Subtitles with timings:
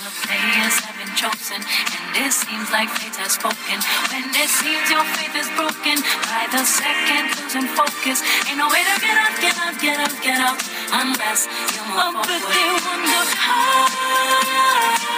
[0.00, 3.84] The players have been chosen, and it seems like fate has spoken.
[4.08, 8.24] When it seems your faith is broken, by the second losing focus.
[8.48, 10.56] Ain't no way to get up, get up, get up, get up,
[11.04, 11.44] unless
[11.76, 12.32] you move forward.
[12.32, 15.09] But they wonder how.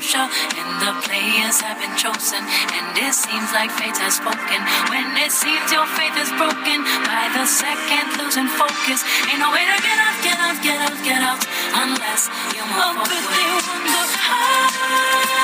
[0.00, 0.16] Gets
[0.56, 4.60] and the players have been chosen, and it seems like fate has spoken.
[4.88, 9.64] When it seems your faith is broken, by the second losing focus, ain't no way
[9.68, 11.42] to get out, get out, get out, get out,
[11.84, 13.12] unless you move oh, forward.
[13.12, 15.39] But they wonder how.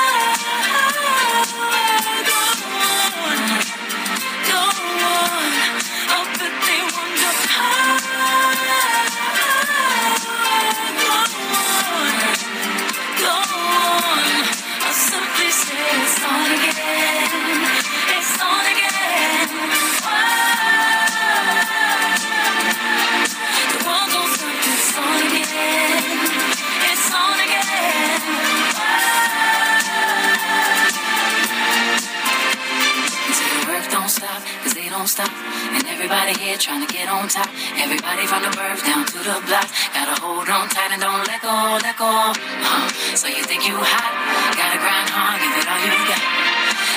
[36.57, 37.49] Here trying to get on top.
[37.77, 39.69] Everybody from the birth down to the block.
[39.93, 42.33] Gotta hold on tight and don't let go, let go.
[42.65, 42.89] Huh.
[43.15, 44.13] So you think you hot?
[44.57, 46.21] Gotta grind hard, give it all you got.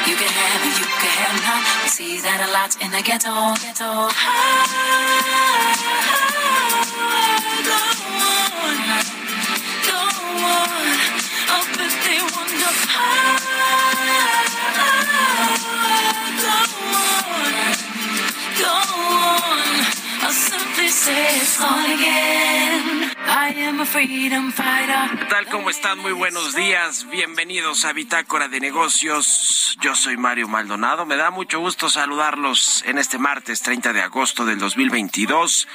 [0.09, 1.65] You can have it, you can have none.
[1.83, 4.09] We see that a lot in the ghetto, ghetto.
[6.35, 6.40] Go
[25.19, 25.47] ¿Qué tal?
[25.49, 25.99] ¿Cómo están?
[25.99, 27.07] Muy buenos días.
[27.11, 29.77] Bienvenidos a Bitácora de Negocios.
[29.81, 31.07] Yo soy Mario Maldonado.
[31.07, 35.67] Me da mucho gusto saludarlos en este martes 30 de agosto del 2022.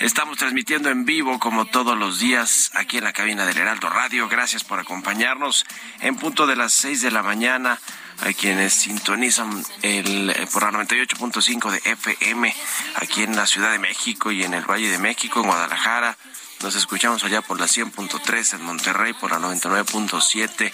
[0.00, 4.28] Estamos transmitiendo en vivo como todos los días aquí en la cabina del Heraldo Radio.
[4.28, 5.64] Gracias por acompañarnos
[6.00, 7.78] en punto de las 6 de la mañana
[8.22, 12.54] a quienes sintonizan el, eh, por la 98.5 de FM
[12.96, 16.16] aquí en la Ciudad de México y en el Valle de México, en Guadalajara.
[16.62, 20.72] Nos escuchamos allá por la 100.3 en Monterrey, por la 99.7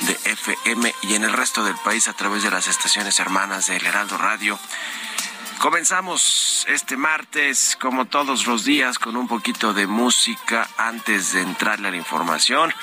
[0.00, 3.84] de FM y en el resto del país a través de las estaciones hermanas del
[3.84, 4.58] Heraldo Radio.
[5.62, 11.86] Comenzamos este martes, como todos los días, con un poquito de música antes de entrarle
[11.86, 12.74] a la información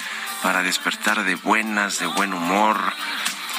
[0.41, 2.77] para despertar de buenas, de buen humor.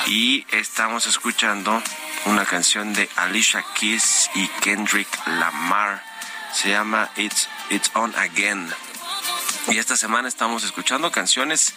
[0.06, 1.82] Y estamos escuchando
[2.25, 6.02] una canción de Alicia Keys y Kendrick Lamar.
[6.52, 8.69] Se llama It's, It's On Again.
[9.69, 11.75] Y esta semana estamos escuchando canciones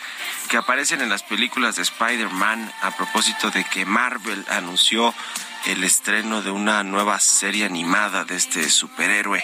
[0.49, 5.13] que aparecen en las películas de Spider-Man a propósito de que Marvel anunció
[5.65, 9.43] el estreno de una nueva serie animada de este superhéroe.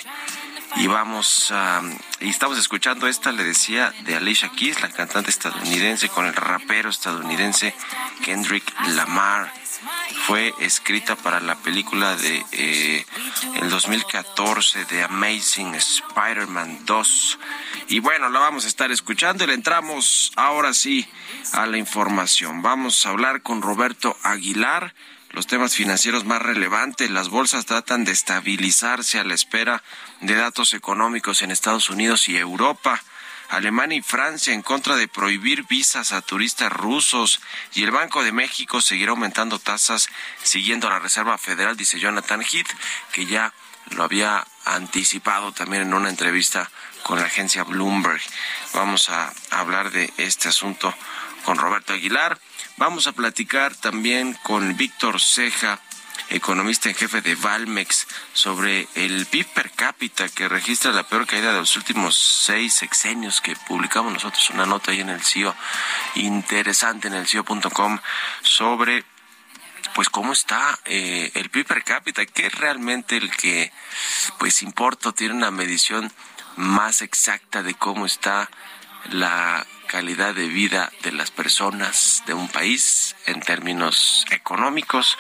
[0.76, 1.82] Y vamos a,
[2.20, 6.90] y estamos escuchando esta, le decía, de Alicia Keys, la cantante estadounidense, con el rapero
[6.90, 7.74] estadounidense
[8.24, 9.52] Kendrick Lamar
[10.26, 13.06] fue escrita para la película de eh,
[13.56, 17.40] el 2014 de Amazing Spider-Man 2.
[17.88, 21.08] Y bueno, la vamos a estar escuchando y le entramos ahora sí
[21.54, 22.62] a la información.
[22.62, 24.94] Vamos a hablar con Roberto Aguilar
[25.32, 27.10] los temas financieros más relevantes.
[27.10, 29.84] Las bolsas tratan de estabilizarse a la espera
[30.22, 33.02] de datos económicos en Estados Unidos y Europa.
[33.50, 37.42] Alemania y Francia en contra de prohibir visas a turistas rusos
[37.74, 40.08] y el Banco de México seguirá aumentando tasas
[40.44, 42.70] siguiendo la Reserva Federal, dice Jonathan Heath,
[43.12, 43.52] que ya
[43.92, 46.70] lo había anticipado también en una entrevista
[47.02, 48.22] con la agencia Bloomberg.
[48.74, 50.94] Vamos a hablar de este asunto
[51.44, 52.40] con Roberto Aguilar.
[52.80, 55.82] Vamos a platicar también con Víctor Ceja
[56.30, 61.52] economista en jefe de Valmex, sobre el PIB per cápita que registra la peor caída
[61.52, 64.50] de los últimos seis sexenios que publicamos nosotros.
[64.52, 65.54] Una nota ahí en el CIO
[66.16, 68.00] interesante en el CIO.com
[68.44, 69.04] sobre
[69.94, 73.74] pues cómo está eh, el PIB per cápita, que es realmente el que
[74.38, 76.14] pues importa, tiene una medición
[76.56, 78.50] más exacta de cómo está
[79.10, 85.18] la calidad de vida de las personas de un país en términos económicos.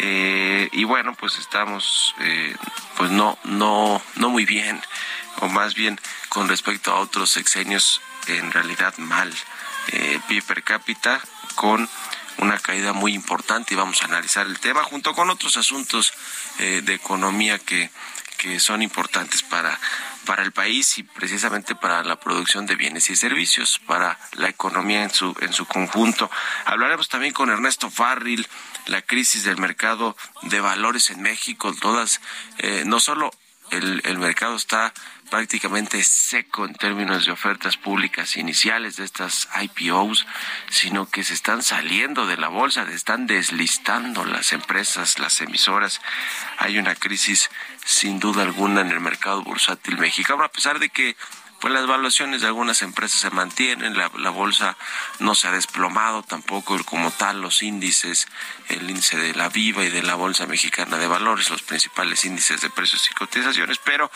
[0.00, 2.56] Eh, y bueno pues estamos eh,
[2.96, 4.82] pues no no no muy bien
[5.40, 9.32] o más bien con respecto a otros sexenios en realidad mal.
[9.92, 11.20] Eh, PIB per cápita
[11.54, 11.88] con
[12.38, 16.12] una caída muy importante y vamos a analizar el tema junto con otros asuntos
[16.58, 17.90] eh, de economía que
[18.42, 19.78] que son importantes para
[20.24, 25.02] para el país y precisamente para la producción de bienes y servicios, para la economía
[25.04, 26.30] en su, en su conjunto.
[26.64, 28.46] Hablaremos también con Ernesto Farril,
[28.86, 32.20] la crisis del mercado de valores en México, todas,
[32.58, 33.30] eh, no solo
[33.70, 34.92] el, el mercado está
[35.32, 40.26] prácticamente seco en términos de ofertas públicas iniciales de estas IPOs,
[40.68, 46.02] sino que se están saliendo de la bolsa, se están deslistando las empresas, las emisoras.
[46.58, 47.48] Hay una crisis
[47.82, 51.16] sin duda alguna en el mercado bursátil mexicano, a pesar de que
[51.62, 54.76] pues las valuaciones de algunas empresas se mantienen, la, la, bolsa
[55.20, 58.26] no se ha desplomado tampoco como tal, los índices,
[58.68, 62.62] el índice de la Viva y de la Bolsa Mexicana de Valores, los principales índices
[62.62, 64.10] de precios y cotizaciones, pero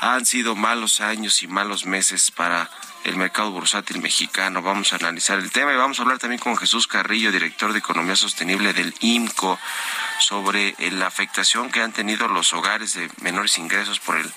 [0.00, 2.68] han sido malos años y malos meses para
[3.06, 4.62] el mercado bursátil mexicano.
[4.62, 7.78] Vamos a analizar el tema y vamos a hablar también con Jesús Carrillo, director de
[7.78, 9.58] Economía Sostenible del IMCO,
[10.18, 14.28] sobre la afectación que han tenido los hogares de menores ingresos por el,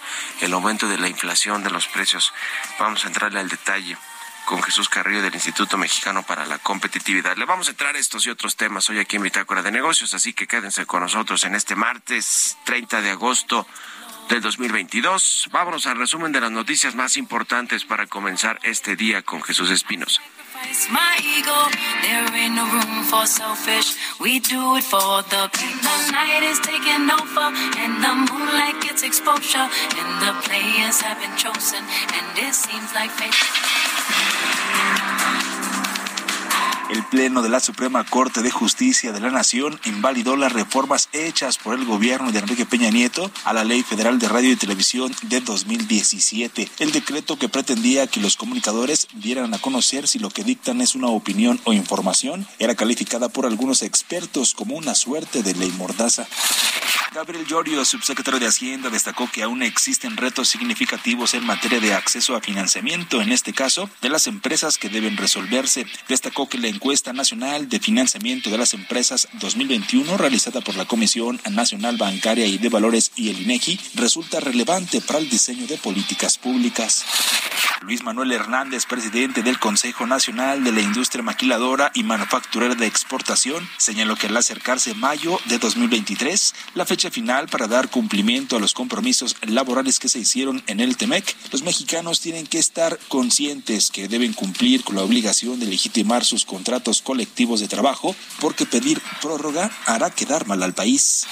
[0.42, 2.31] el aumento de la inflación de los precios.
[2.80, 3.98] Vamos a entrarle al detalle
[4.45, 7.38] con Jesús Carrillo del Instituto Mexicano para la Competitividad.
[7.38, 10.33] Le vamos a entrar estos y otros temas hoy aquí en Bitácora de Negocios, así
[10.33, 13.65] que quédense con nosotros en este martes 30 de agosto
[14.30, 15.50] del 2022.
[15.52, 20.22] Vámonos al resumen de las noticias más importantes para comenzar este día con Jesús Espinos.
[36.89, 41.59] El Pleno de la Suprema Corte de Justicia de la Nación invalidó las reformas hechas
[41.59, 45.13] por el gobierno de Enrique Peña Nieto a la Ley Federal de Radio y Televisión
[45.21, 46.67] de 2017.
[46.79, 50.96] El decreto que pretendía que los comunicadores dieran a conocer si lo que dictan es
[50.96, 56.27] una opinión o información era calificada por algunos expertos como una suerte de ley mordaza.
[57.13, 62.36] Gabriel Llorio, subsecretario de Hacienda, destacó que aún existen retos significativos en materia de acceso
[62.36, 65.88] a financiamiento, en este caso, de las empresas que deben resolverse.
[66.08, 71.38] Destacó que la encuesta nacional de financiamiento de las empresas 2021 realizada por la Comisión
[71.51, 76.38] Nacional Bancaria y de Valores y el INEGI resulta relevante para el diseño de políticas
[76.38, 77.03] públicas.
[77.81, 83.67] Luis Manuel Hernández, presidente del Consejo Nacional de la Industria Maquiladora y Manufacturera de Exportación,
[83.77, 88.74] señaló que al acercarse mayo de 2023, la fecha final para dar cumplimiento a los
[88.74, 94.07] compromisos laborales que se hicieron en el TEMEC, los mexicanos tienen que estar conscientes que
[94.07, 99.02] deben cumplir con la obligación de legitimar sus contratos contratos colectivos de trabajo porque pedir
[99.24, 101.26] prórroga hará quedar mal al país.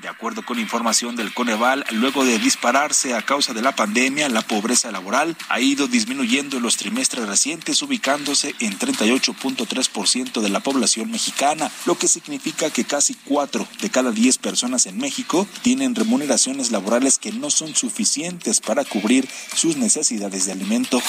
[0.00, 4.40] De acuerdo con información del Coneval, luego de dispararse a causa de la pandemia, la
[4.42, 11.10] pobreza laboral ha ido disminuyendo en los trimestres recientes, ubicándose en 38.3% de la población
[11.10, 16.70] mexicana, lo que significa que casi 4 de cada 10 personas en México tienen remuneraciones
[16.70, 21.02] laborales que no son suficientes para cubrir sus necesidades de alimento.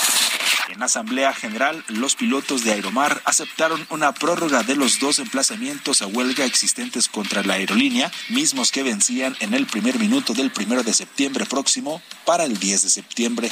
[0.70, 6.08] En Asamblea General, los pilotos de Aeromar aceptaron una prórroga de los dos emplazamientos a
[6.08, 10.94] huelga existentes contra la aerolínea, mismos que vencían en el primer minuto del primero de
[10.94, 13.52] septiembre próximo para el 10 de septiembre.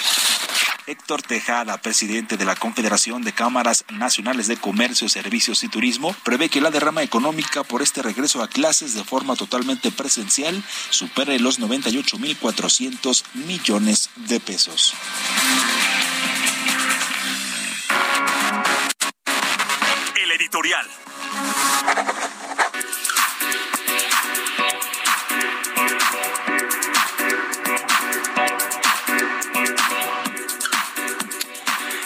[0.87, 6.49] Héctor Tejada, presidente de la Confederación de Cámaras Nacionales de Comercio, Servicios y Turismo, prevé
[6.49, 11.59] que la derrama económica por este regreso a clases de forma totalmente presencial supere los
[11.59, 14.95] 98.400 millones de pesos.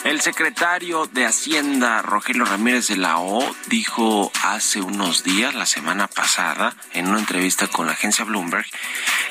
[0.04, 6.06] El secretario de Hacienda, Rogelio Ramírez de la O, dijo hace unos días, la semana
[6.06, 8.64] pasada, en una entrevista con la agencia Bloomberg,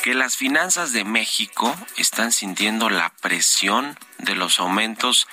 [0.04, 5.28] que las finanzas de México están sintiendo la presión de los aumentos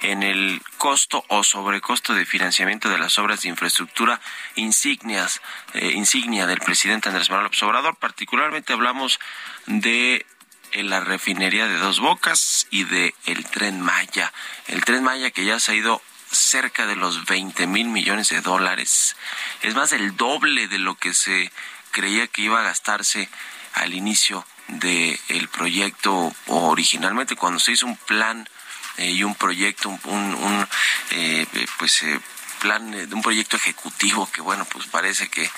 [0.00, 4.20] en el costo o sobrecosto de financiamiento de las obras de infraestructura
[4.54, 5.40] insignias,
[5.74, 7.96] eh, insignia del presidente Andrés Manuel López Obrador.
[7.96, 9.18] Particularmente hablamos
[9.66, 10.24] de
[10.72, 14.32] en la refinería de Dos Bocas y de el Tren Maya.
[14.66, 18.40] El Tren Maya que ya se ha ido cerca de los 20 mil millones de
[18.40, 19.16] dólares.
[19.62, 21.50] Es más del doble de lo que se
[21.90, 23.28] creía que iba a gastarse
[23.74, 28.52] al inicio del el proyecto originalmente cuando se hizo un plan eh,
[28.98, 30.68] y un proyecto un, un,
[31.12, 31.46] eh,
[31.78, 32.20] pues eh,
[32.60, 35.48] plan de un proyecto ejecutivo que bueno pues parece que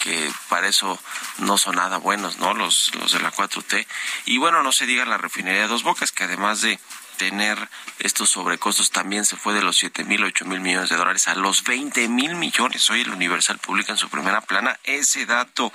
[0.00, 0.98] que para eso
[1.38, 2.52] no son nada buenos, ¿no?
[2.52, 3.86] Los, los de la 4T.
[4.26, 6.78] Y bueno, no se diga la refinería de Dos Bocas, que además de
[7.18, 11.28] tener estos sobrecostos también se fue de los 7 mil, 8 mil millones de dólares
[11.28, 12.88] a los 20 mil millones.
[12.88, 15.72] Hoy el Universal publica en su primera plana ese dato.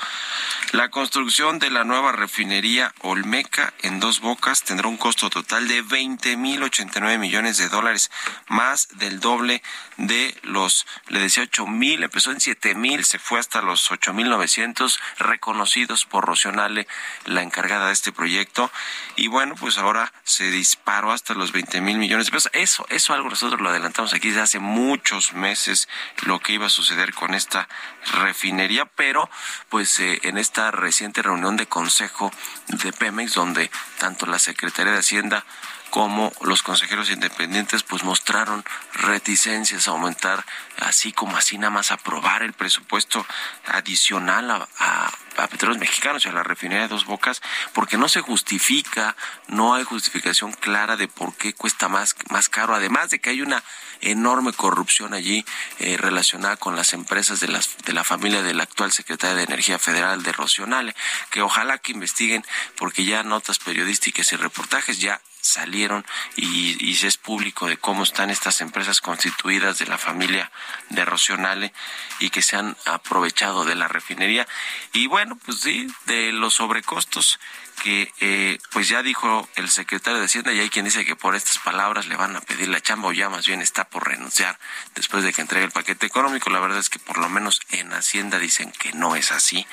[0.71, 5.81] La construcción de la nueva refinería Olmeca en Dos Bocas tendrá un costo total de
[5.81, 8.09] 20 mil 89 millones de dólares,
[8.47, 9.61] más del doble
[9.97, 14.13] de los, le decía 8 mil, empezó en 7 mil, se fue hasta los 8
[14.13, 16.87] mil 900 reconocidos por Rocionale,
[17.25, 18.71] la encargada de este proyecto.
[19.15, 22.51] Y bueno, pues ahora se disparó hasta los 20 mil millones de pesos.
[22.53, 25.87] Eso, eso algo nosotros lo adelantamos aquí desde hace muchos meses
[26.25, 27.67] lo que iba a suceder con esta
[28.13, 29.29] refinería, pero
[29.69, 32.31] pues eh, en esta reciente reunión de consejo
[32.67, 33.69] de Pemex, donde
[33.99, 35.45] tanto la Secretaría de Hacienda
[35.93, 40.43] como los consejeros independientes pues mostraron reticencias a aumentar
[40.79, 43.23] así como así nada más aprobar el presupuesto
[43.67, 48.21] adicional a, a, petróleos mexicanos y a la refinería de dos bocas porque no se
[48.21, 49.15] justifica
[49.49, 53.43] no hay justificación clara de por qué cuesta más más caro además de que hay
[53.43, 53.63] una
[54.01, 55.45] enorme corrupción allí
[55.77, 59.77] eh, relacionada con las empresas de las de la familia del actual secretario de Energía
[59.77, 60.95] Federal de Rocionale
[61.29, 62.43] que ojalá que investiguen
[62.77, 66.05] porque ya notas periodísticas y reportajes ya salieron
[66.37, 70.51] y, y es público de cómo están estas empresas constituidas de la familia
[70.89, 71.73] de Rocionale
[72.19, 74.47] y que se han aprovechado de la refinería.
[74.93, 77.39] Y bueno, pues sí, de los sobrecostos
[77.81, 81.35] que eh, pues ya dijo el secretario de Hacienda y hay quien dice que por
[81.35, 84.57] estas palabras le van a pedir la chamba o ya más bien está por renunciar
[84.95, 86.49] después de que entregue el paquete económico.
[86.49, 89.65] La verdad es que por lo menos en Hacienda dicen que no es así.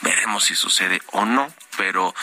[0.00, 2.14] Veremos si sucede o no, pero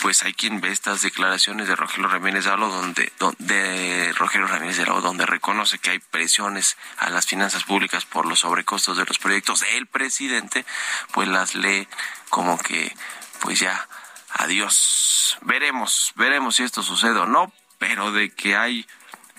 [0.00, 4.84] pues hay quien ve estas declaraciones de Rogelio Ramírez de donde, de Rogelio Ramírez de
[4.84, 9.60] donde reconoce que hay presiones a las finanzas públicas por los sobrecostos de los proyectos
[9.60, 10.64] del presidente,
[11.12, 11.88] pues las lee
[12.28, 12.94] como que
[13.40, 13.88] pues ya
[14.34, 15.38] adiós.
[15.42, 18.86] Veremos, veremos si esto sucede o no, pero de que hay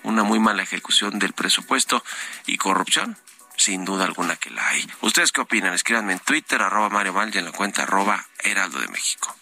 [0.03, 2.03] una muy mala ejecución del presupuesto
[2.45, 3.17] y corrupción,
[3.57, 4.89] sin duda alguna que la hay.
[5.01, 5.73] ¿Ustedes qué opinan?
[5.73, 9.35] Escríbanme en Twitter, arroba Mario Mal y en la cuenta arroba Heraldo de México.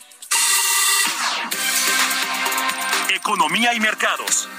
[3.09, 4.49] Economía y mercados.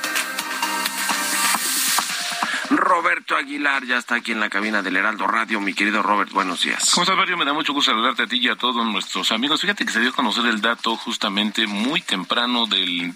[2.85, 5.59] Roberto Aguilar ya está aquí en la cabina del Heraldo Radio.
[5.59, 6.91] Mi querido Robert, buenos días.
[6.93, 7.39] ¿Cómo estás, Mario?
[7.39, 9.63] Me da mucho gusto saludarte a ti y a todos nuestros amigos.
[9.63, 13.15] Fíjate que se dio a conocer el dato justamente muy temprano del,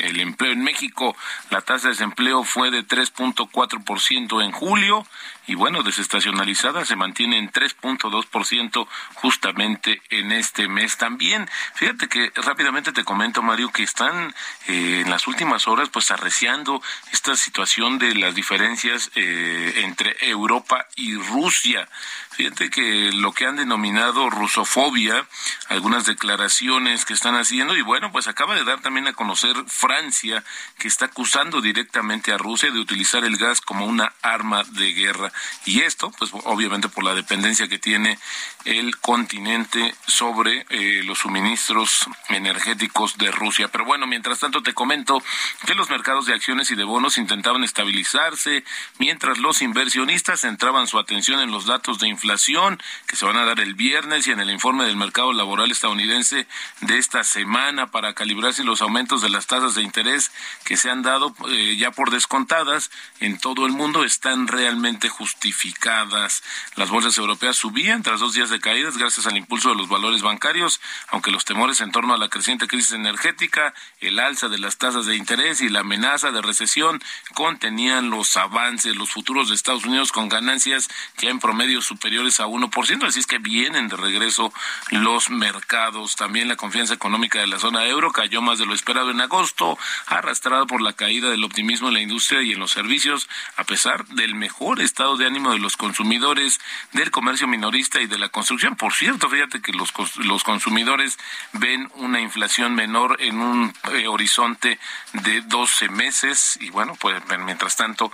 [0.00, 1.14] empleo en México.
[1.50, 5.06] La tasa de desempleo fue de 3.4% en julio
[5.46, 11.46] y bueno, desestacionalizada se mantiene en 3.2% justamente en este mes también.
[11.74, 14.34] Fíjate que rápidamente te comento, Mario, que están
[14.66, 16.80] eh, en las últimas horas pues arreciando
[17.12, 21.88] esta situación de las diferencias eh, entre Europa y Rusia.
[22.36, 25.24] Fíjate que lo que han denominado rusofobia,
[25.68, 30.42] algunas declaraciones que están haciendo, y bueno, pues acaba de dar también a conocer Francia,
[30.76, 35.32] que está acusando directamente a Rusia de utilizar el gas como una arma de guerra.
[35.64, 38.18] Y esto, pues obviamente por la dependencia que tiene
[38.64, 43.68] el continente sobre eh, los suministros energéticos de Rusia.
[43.68, 45.22] Pero bueno, mientras tanto te comento
[45.66, 48.64] que los mercados de acciones y de bonos intentaban estabilizarse,
[48.98, 53.36] mientras los inversionistas centraban su atención en los datos de inflación inflación que se van
[53.36, 56.46] a dar el viernes y en el informe del mercado laboral estadounidense
[56.80, 60.32] de esta semana para calibrar si los aumentos de las tasas de interés
[60.64, 62.90] que se han dado eh, ya por descontadas
[63.20, 66.42] en todo el mundo están realmente justificadas.
[66.76, 70.22] Las bolsas europeas subían tras dos días de caídas gracias al impulso de los valores
[70.22, 74.78] bancarios, aunque los temores en torno a la creciente crisis energética, el alza de las
[74.78, 77.02] tasas de interés y la amenaza de recesión
[77.34, 80.88] contenían los avances, los futuros de Estados Unidos con ganancias
[81.18, 81.82] ya en promedio
[82.14, 84.52] superiores a 1%, así es que vienen de regreso
[84.90, 86.14] los mercados.
[86.14, 89.76] También la confianza económica de la zona euro cayó más de lo esperado en agosto,
[90.06, 94.06] arrastrada por la caída del optimismo en la industria y en los servicios, a pesar
[94.06, 96.60] del mejor estado de ánimo de los consumidores,
[96.92, 98.76] del comercio minorista y de la construcción.
[98.76, 101.18] Por cierto, fíjate que los, los consumidores
[101.52, 104.78] ven una inflación menor en un eh, horizonte
[105.14, 108.12] de 12 meses y bueno, pues mientras tanto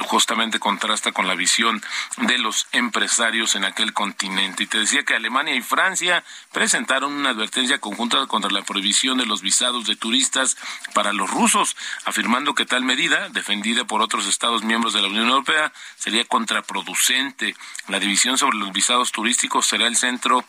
[0.00, 1.80] justamente contrasta con la visión
[2.16, 4.62] de los empresarios en aquel continente.
[4.62, 9.26] Y te decía que Alemania y Francia presentaron una advertencia conjunta contra la prohibición de
[9.26, 10.56] los visados de turistas
[10.94, 11.76] para los rusos,
[12.06, 17.54] afirmando que tal medida, defendida por otros Estados miembros de la Unión Europea, sería contraproducente.
[17.88, 20.44] La división sobre los visados turísticos será el centro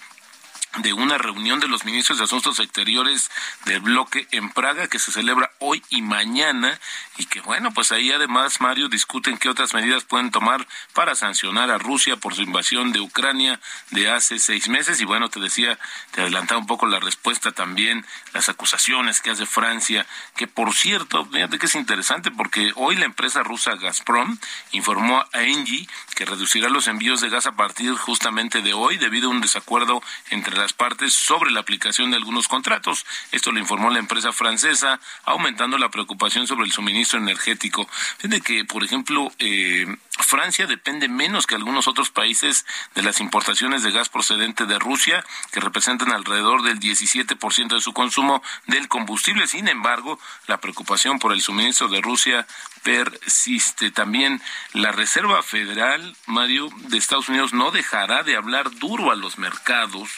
[0.78, 3.32] de una reunión de los ministros de Asuntos Exteriores
[3.66, 6.80] del bloque en Praga que se celebra hoy y mañana
[7.18, 11.72] y que bueno, pues ahí además Mario discuten qué otras medidas pueden tomar para sancionar
[11.72, 13.60] a Rusia por su invasión de Ucrania
[13.92, 15.02] de hace seis meses.
[15.02, 15.80] Y bueno, te decía,
[16.12, 20.06] te adelantaba un poco la respuesta también, las acusaciones que hace Francia,
[20.36, 24.38] que por cierto, fíjate que es interesante porque hoy la empresa rusa Gazprom
[24.72, 29.30] informó a Engie que reducirá los envíos de gas a partir justamente de hoy debido
[29.30, 33.06] a un desacuerdo entre las partes sobre la aplicación de algunos contratos.
[33.32, 37.88] Esto lo informó la empresa francesa, aumentando la preocupación sobre el suministro energético.
[38.18, 39.86] Fíjate que, por ejemplo, eh,
[40.20, 45.24] Francia depende menos que algunos otros países de las importaciones de gas procedente de Rusia,
[45.52, 49.48] que representan alrededor del 17% de su consumo del combustible.
[49.48, 52.48] Sin embargo, la preocupación por el suministro de Rusia
[52.84, 53.92] persiste.
[53.92, 54.42] También
[54.74, 60.10] la Reserva Federal, Mario, de Estados Unidos no dejará de hablar duro a los mercados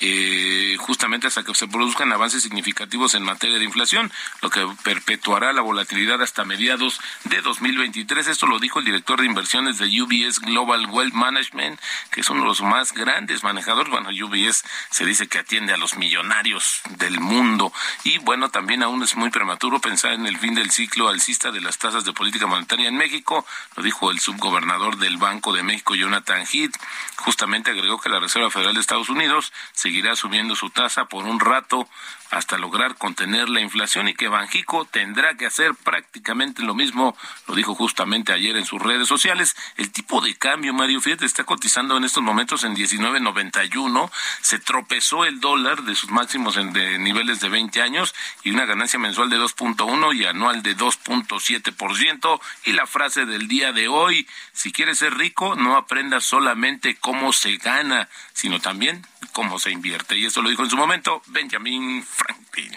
[0.00, 5.52] eh, justamente hasta que se produzcan avances significativos en materia de inflación, lo que perpetuará
[5.52, 8.26] la volatilidad hasta mediados de 2023.
[8.26, 11.80] Esto lo dijo el director de inversiones de UBS Global Wealth Management,
[12.10, 13.90] que es uno de los más grandes manejadores.
[13.90, 17.72] Bueno, UBS se dice que atiende a los millonarios del mundo.
[18.04, 21.60] Y bueno, también aún es muy prematuro pensar en el fin del ciclo alcista de
[21.60, 23.46] las tasas de política monetaria en México.
[23.76, 26.76] Lo dijo el subgobernador del Banco de México, Jonathan Heath.
[27.16, 29.52] Justamente agregó que la Reserva Federal de Estados Unidos
[29.86, 31.88] seguirá subiendo su tasa por un rato
[32.32, 37.54] hasta lograr contener la inflación y que Banjico tendrá que hacer prácticamente lo mismo, lo
[37.54, 39.54] dijo justamente ayer en sus redes sociales.
[39.76, 45.24] El tipo de cambio, Mario, fíjate, está cotizando en estos momentos en 19.91, se tropezó
[45.24, 49.30] el dólar de sus máximos en de niveles de 20 años y una ganancia mensual
[49.30, 52.40] de 2.1 y anual de 2.7%.
[52.64, 57.32] Y la frase del día de hoy, si quieres ser rico, no aprendas solamente cómo
[57.32, 60.16] se gana, sino también cómo se invierte.
[60.16, 62.72] Y eso lo dijo en su momento Benjamin Franklin.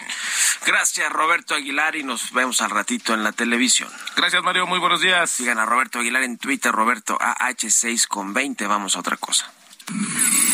[0.66, 3.90] Gracias, Roberto Aguilar, y nos vemos al ratito en la televisión.
[4.14, 4.66] Gracias, Mario.
[4.66, 5.30] Muy buenos días.
[5.30, 8.66] Sigan a Roberto Aguilar en Twitter, Roberto AH6 con 20.
[8.66, 9.50] Vamos a otra cosa.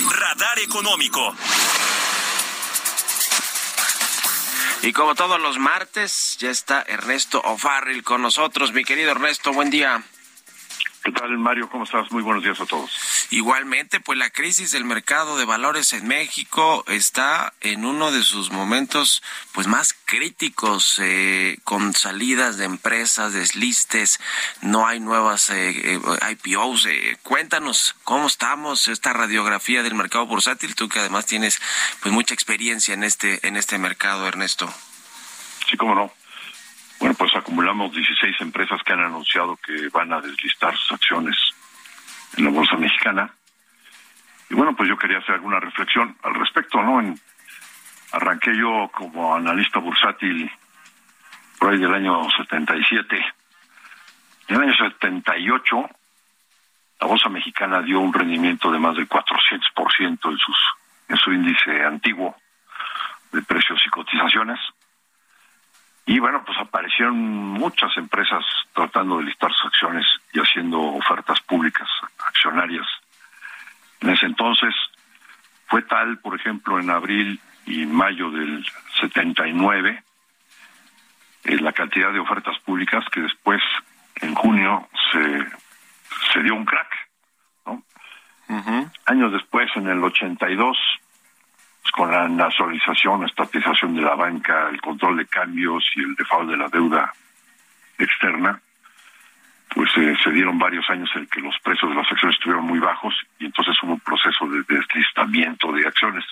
[0.08, 1.34] Radar económico.
[4.82, 8.72] Y como todos los martes, ya está Ernesto O'Farrill con nosotros.
[8.72, 10.04] Mi querido Ernesto, buen día.
[11.06, 11.68] ¿Qué tal, Mario?
[11.70, 12.10] ¿Cómo estás?
[12.10, 13.28] Muy buenos días a todos.
[13.30, 18.50] Igualmente, pues la crisis del mercado de valores en México está en uno de sus
[18.50, 24.18] momentos pues más críticos, eh, con salidas de empresas, deslistes,
[24.62, 26.00] no hay nuevas eh, eh
[26.42, 26.86] IPOs.
[26.86, 31.60] Eh, cuéntanos cómo estamos, esta radiografía del mercado bursátil, tú que además tienes
[32.00, 34.68] pues mucha experiencia en este, en este mercado, Ernesto.
[35.70, 36.25] Sí, cómo no.
[36.98, 41.36] Bueno, pues acumulamos 16 empresas que han anunciado que van a deslistar sus acciones
[42.36, 43.30] en la Bolsa Mexicana.
[44.48, 47.00] Y bueno, pues yo quería hacer alguna reflexión al respecto, ¿no?
[47.00, 47.18] En,
[48.12, 50.50] arranqué yo como analista bursátil
[51.58, 53.16] por ahí del año 77
[54.48, 55.90] En el año 78,
[57.00, 60.56] la bolsa mexicana dio un rendimiento de más del 400% en, sus,
[61.08, 62.36] en su índice antiguo
[63.32, 64.58] de precios y cotizaciones.
[66.06, 71.88] Y bueno, pues aparecieron muchas empresas tratando de listar sus acciones y haciendo ofertas públicas
[72.24, 72.86] accionarias.
[74.00, 74.72] En ese entonces
[75.66, 78.64] fue tal, por ejemplo, en abril y mayo del
[79.00, 80.04] 79,
[81.44, 83.60] eh, la cantidad de ofertas públicas que después,
[84.20, 85.44] en junio, se,
[86.32, 87.08] se dio un crack.
[87.66, 87.82] ¿no?
[89.06, 90.78] Años después, en el 82, pues,
[91.92, 96.56] con la nacionalización, estatización de la banca, el control de cambios y el default de
[96.56, 97.12] la deuda
[97.98, 98.60] externa,
[99.74, 102.78] pues eh, se dieron varios años en que los precios de las acciones estuvieron muy
[102.78, 106.24] bajos y entonces hubo un proceso de deslistamiento de acciones.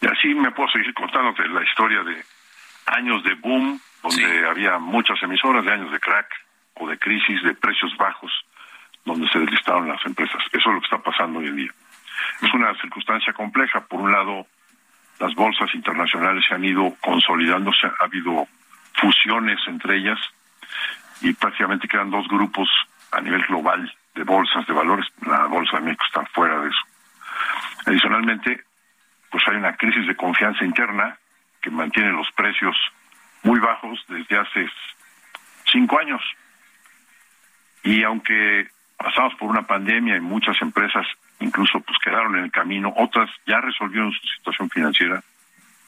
[0.00, 2.24] Y así me puedo seguir contándote la historia de
[2.86, 6.28] años de boom, donde había muchas emisoras, de años de crack
[6.74, 8.32] o de crisis, de precios bajos,
[9.04, 10.42] donde se deslistaron las empresas.
[10.50, 11.72] Eso es lo que está pasando hoy en día.
[12.42, 13.80] Es una circunstancia compleja.
[13.80, 14.46] Por un lado,
[15.18, 18.48] las bolsas internacionales se han ido consolidándose, ha habido
[18.94, 20.18] fusiones entre ellas
[21.20, 22.68] y prácticamente quedan dos grupos
[23.12, 25.06] a nivel global de bolsas de valores.
[25.26, 26.80] La bolsa de México está fuera de eso.
[27.86, 28.64] Adicionalmente,
[29.30, 31.18] pues hay una crisis de confianza interna
[31.60, 32.76] que mantiene los precios
[33.42, 34.68] muy bajos desde hace
[35.66, 36.22] cinco años.
[37.82, 41.06] Y aunque pasamos por una pandemia y muchas empresas
[41.40, 45.22] incluso pues quedaron en el camino, otras ya resolvieron su situación financiera,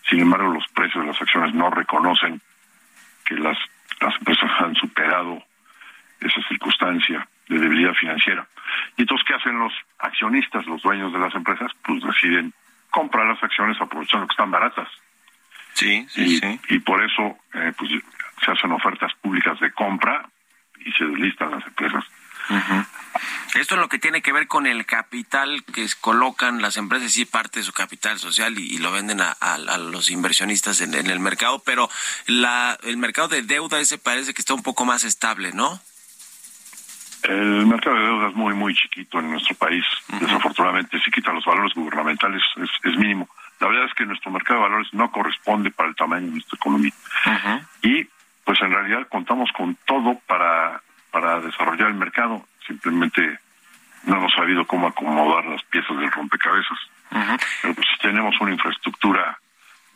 [0.08, 2.40] sin embargo los precios de las acciones no reconocen
[3.24, 3.58] que las,
[4.00, 5.42] las empresas han superado
[6.20, 8.46] esa circunstancia de debilidad financiera.
[8.96, 11.70] Y entonces, ¿qué hacen los accionistas, los dueños de las empresas?
[11.84, 12.52] Pues deciden
[12.90, 14.88] comprar las acciones aprovechando que están baratas.
[15.74, 16.60] Sí, sí, y, sí.
[16.68, 17.90] y por eso eh, pues
[18.44, 20.28] se hacen ofertas públicas de compra
[20.84, 22.04] y se deslistan las empresas.
[23.54, 27.26] Esto es lo que tiene que ver con el capital que colocan las empresas, sí,
[27.26, 30.94] parte de su capital social y, y lo venden a, a, a los inversionistas en,
[30.94, 31.90] en, el mercado, pero
[32.26, 35.80] la, el mercado de deuda ese parece que está un poco más estable, ¿no?
[37.24, 39.84] El mercado de deuda es muy, muy chiquito en nuestro país.
[40.08, 40.20] Uh -huh.
[40.20, 43.28] Desafortunadamente, si quita los valores gubernamentales, es, es, mínimo.
[43.60, 46.56] La verdad es que nuestro mercado de valores no corresponde para el tamaño de nuestra
[46.56, 46.92] economía.
[47.26, 47.66] Uh -huh.
[47.82, 48.08] Y,
[48.44, 50.71] pues en realidad, contamos con todo para
[51.52, 52.44] desarrollar el mercado.
[52.66, 53.38] Simplemente
[54.04, 56.78] no hemos sabido cómo acomodar las piezas del rompecabezas.
[57.10, 57.40] Uh -huh.
[57.62, 59.38] Pero pues tenemos una infraestructura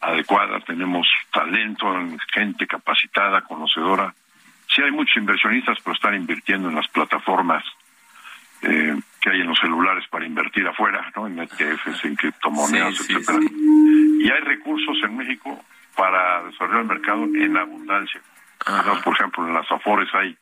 [0.01, 1.87] adecuada, tenemos talento,
[2.33, 4.14] gente capacitada, conocedora,
[4.69, 7.64] sí hay muchos inversionistas, pero están invirtiendo en las plataformas
[8.62, 11.27] eh, que hay en los celulares para invertir afuera, ¿no?
[11.27, 13.38] En ETFs, en criptomonedas, sí, etcétera.
[13.40, 14.19] Sí.
[14.23, 15.64] Y hay recursos en México
[15.95, 18.21] para desarrollar el mercado en abundancia.
[18.66, 20.37] Entonces, por ejemplo, en las Afores hay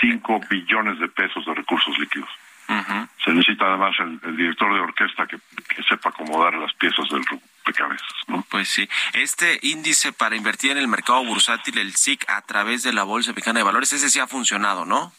[0.00, 2.30] 5 billones de pesos de recursos líquidos.
[2.68, 3.08] Uh -huh.
[3.24, 5.38] Se necesita además el, el director de orquesta que,
[5.74, 8.12] que, sepa acomodar las piezas del rompecabezas.
[8.26, 8.44] ¿no?
[8.50, 8.88] Pues sí.
[9.14, 13.30] Este índice para invertir en el mercado bursátil, el SIC, a través de la Bolsa
[13.30, 15.12] Mexicana de Valores, ese sí ha funcionado, ¿no?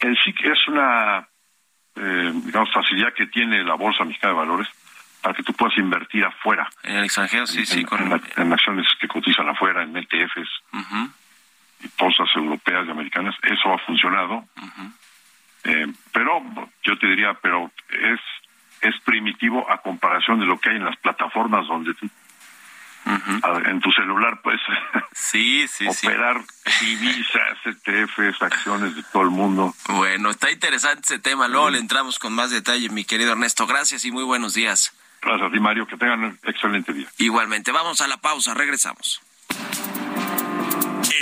[0.00, 1.26] El SIC es una
[1.96, 4.68] eh, digamos, facilidad que tiene la Bolsa Mexicana de Valores
[5.22, 6.68] para que tú puedas invertir afuera.
[6.82, 7.86] En el extranjero, sí, en, sí.
[7.90, 11.12] En, en, en, acciones que cotizan afuera, en ETFs, uh -huh.
[11.84, 13.34] Y bolsas europeas y americanas.
[13.42, 14.36] Eso ha funcionado.
[14.56, 14.92] Uh -huh.
[15.64, 16.42] Eh, pero
[16.82, 18.20] yo te diría, pero es
[18.80, 22.06] es primitivo a comparación de lo que hay en las plataformas donde tú
[23.06, 23.68] uh -huh.
[23.70, 24.60] en tu celular puedes
[25.12, 26.96] sí, sí, operar sí.
[26.96, 29.74] divisas, ETFs, acciones de todo el mundo.
[29.88, 31.48] Bueno, está interesante ese tema.
[31.48, 33.66] Luego le entramos con más detalle, mi querido Ernesto.
[33.66, 34.92] Gracias y muy buenos días.
[35.22, 35.86] Gracias a ti, Mario.
[35.86, 37.08] Que tengan un excelente día.
[37.18, 37.72] Igualmente.
[37.72, 38.52] Vamos a la pausa.
[38.54, 39.22] Regresamos.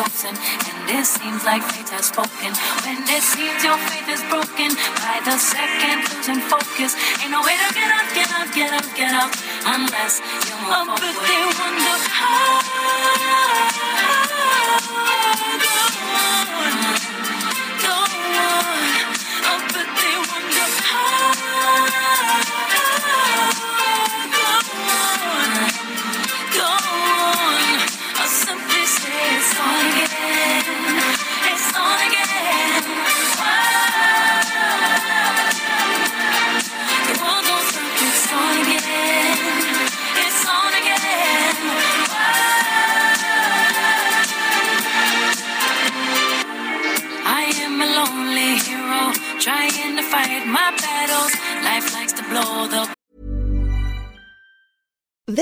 [0.00, 2.52] Chosen, and it seems like fate has spoken.
[2.84, 4.72] When it seems your faith is broken,
[5.04, 8.86] by the second losing focus, ain't no way to get up, get up, get up,
[8.96, 9.32] get up,
[9.68, 11.04] unless you move oh, forward.
[11.04, 13.69] But they wonder how.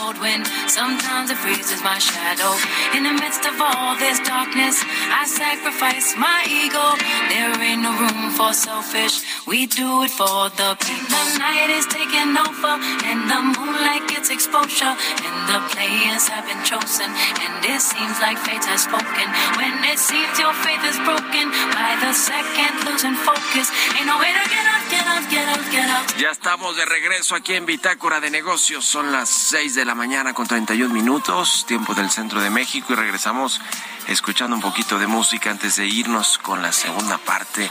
[0.00, 0.46] cold wind.
[0.66, 2.52] Sometimes it freezes my shadow.
[2.96, 4.80] In the midst of all this darkness,
[5.12, 6.96] I sacrifice my ego.
[7.28, 9.20] There ain't no room for selfish.
[9.46, 11.20] We do it for the people.
[11.20, 12.74] The night is taking over,
[13.08, 14.94] and the moonlight gets exposure.
[15.26, 17.10] And the players have been chosen,
[17.44, 19.26] and it seems like fate has spoken.
[19.60, 23.68] When it seems your faith is broken, by the second losing focus.
[23.96, 26.04] Ain't no way to get up, get up, get up, get up.
[26.18, 28.84] Ya estamos de regreso aquí en Bitácora de Negocios.
[28.84, 32.96] Son las 6 de la mañana con 31 minutos, tiempo del centro de México, y
[32.96, 33.60] regresamos
[34.08, 37.70] escuchando un poquito de música antes de irnos con la segunda parte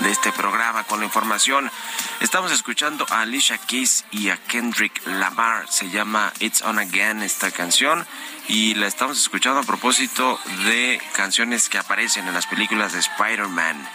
[0.00, 1.70] de este programa, con la información.
[2.20, 5.68] Estamos escuchando a Alicia Keys y a Kendrick Lamar.
[5.68, 8.06] Se llama It's On Again esta canción.
[8.48, 13.88] Y la estamos escuchando a propósito de canciones que aparecen en las películas de Spider-Man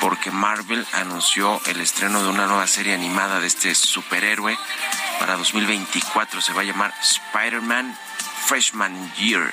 [0.00, 4.56] porque Marvel anunció el estreno de una nueva serie animada de este superhéroe
[5.20, 6.40] para 2024.
[6.40, 7.96] Se va a llamar Spider-Man
[8.46, 9.52] Freshman Year.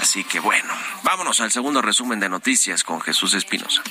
[0.00, 0.72] Así que bueno,
[1.02, 3.82] vámonos al segundo resumen de noticias con Jesús Espinosa.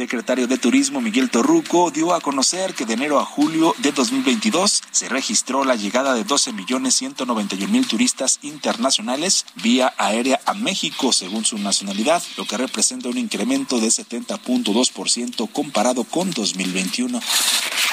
[0.00, 4.82] Secretario de Turismo Miguel Torruco dio a conocer que de enero a julio de 2022
[4.90, 11.12] se registró la llegada de 12 millones 191 mil turistas internacionales vía aérea a México
[11.12, 17.20] según su nacionalidad, lo que representa un incremento de 70.2% comparado con 2021.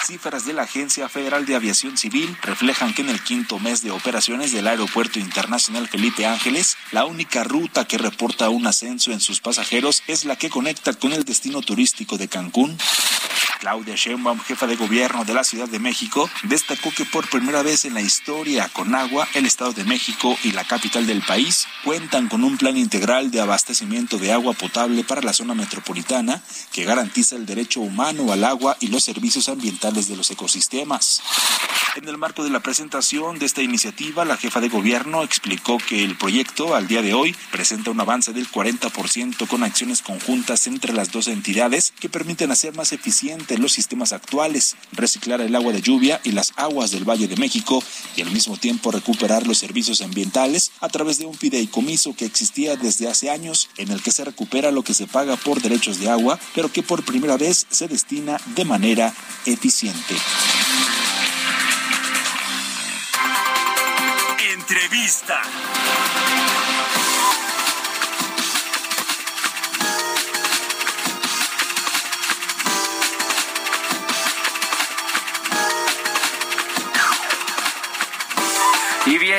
[0.08, 3.92] Cifras de la Agencia Federal de Aviación Civil reflejan que en el quinto mes de
[3.92, 9.42] operaciones del Aeropuerto Internacional Felipe Ángeles, la única ruta que reporta un ascenso en sus
[9.42, 12.78] pasajeros es la que conecta con el destino turístico de Cancún.
[13.60, 17.86] Claudia Sheinbaum, jefa de gobierno de la Ciudad de México, destacó que por primera vez
[17.86, 22.30] en la historia con agua, el Estado de México y la capital del país cuentan
[22.30, 27.36] con un plan integral de abastecimiento de agua potable para la zona metropolitana que garantiza
[27.36, 31.24] el derecho humano al agua y los servicios ambientales de los ecosistemas.
[31.96, 36.04] En el marco de la presentación de esta iniciativa, la jefa de gobierno explicó que
[36.04, 40.94] el proyecto al día de hoy presenta un avance del 40% con acciones conjuntas entre
[40.94, 45.82] las dos entidades que permiten hacer más eficientes los sistemas actuales, reciclar el agua de
[45.82, 47.84] lluvia y las aguas del Valle de México
[48.16, 52.76] y al mismo tiempo recuperar los servicios ambientales a través de un fideicomiso que existía
[52.76, 56.10] desde hace años en el que se recupera lo que se paga por derechos de
[56.10, 59.14] agua, pero que por primera vez se destina de manera
[59.46, 60.16] eficiente.
[64.54, 65.42] Entrevista.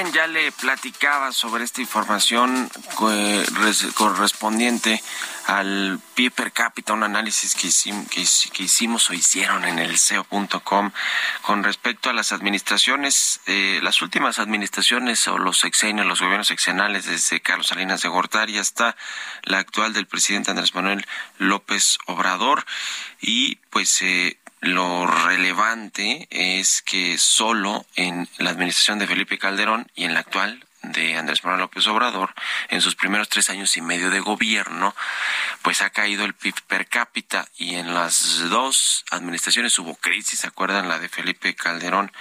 [0.06, 2.70] Ya le platicaba sobre esta información
[3.62, 5.02] res- correspondiente
[5.46, 9.78] al PIB per cápita, un análisis que hicimos, que, hic- que hicimos o hicieron en
[9.78, 10.90] el SEO.com
[11.42, 17.06] con respecto a las administraciones, eh, las últimas administraciones o los sexenios, los gobiernos sexenales
[17.06, 18.96] desde Carlos Salinas de Gortari hasta
[19.42, 21.06] la actual del presidente Andrés Manuel
[21.38, 22.64] López Obrador.
[23.20, 30.04] Y pues eh, lo relevante es que solo en la administración de Felipe Calderón y
[30.04, 32.34] en la actual de Andrés Manuel López Obrador,
[32.68, 34.94] en sus primeros tres años y medio de gobierno,
[35.62, 40.46] pues ha caído el PIB per cápita y en las dos administraciones hubo crisis, ¿se
[40.46, 40.88] acuerdan?
[40.88, 42.12] La de Felipe Calderón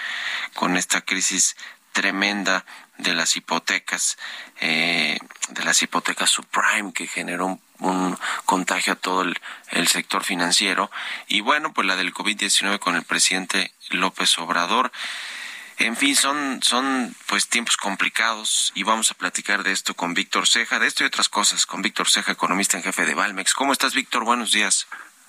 [0.53, 1.55] con esta crisis
[1.91, 2.65] tremenda
[2.97, 4.17] de las hipotecas,
[4.59, 5.17] eh,
[5.49, 9.39] de las hipotecas subprime que generó un, un contagio a todo el,
[9.71, 10.89] el sector financiero
[11.27, 14.91] y bueno, pues la del COVID-19 con el presidente López Obrador.
[15.79, 20.47] En fin, son, son pues tiempos complicados y vamos a platicar de esto con Víctor
[20.47, 23.53] Ceja, de esto y otras cosas, con Víctor Ceja, economista en jefe de Valmex.
[23.53, 24.23] ¿Cómo estás, Víctor?
[24.23, 24.87] Buenos días.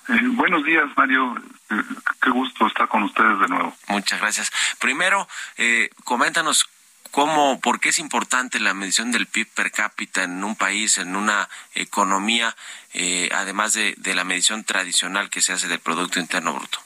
[0.09, 1.37] Eh, buenos días, Mario.
[1.69, 1.83] Eh,
[2.23, 3.77] qué gusto estar con ustedes de nuevo.
[3.89, 4.51] Muchas gracias.
[4.79, 5.29] Primero,
[5.59, 6.67] eh, coméntanos
[7.11, 11.17] cómo, por qué es importante la medición del PIB per cápita en un país, en
[11.17, 12.55] una economía,
[12.95, 16.79] eh, además de, de la medición tradicional que se hace del Producto Interno Bruto.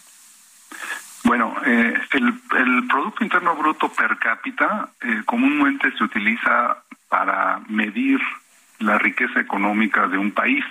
[1.25, 8.21] Bueno, eh, el, el, Producto Interno Bruto per cápita eh, comúnmente se utiliza para medir
[8.79, 10.65] la riqueza económica de un país.